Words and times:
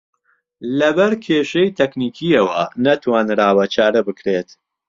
لەبەر 0.79 1.13
کێشەی 1.25 1.75
تەکنیکییەوە 1.79 2.61
نەتوانراوە 2.85 3.65
چارە 3.73 4.01
بکرێت 4.07 4.49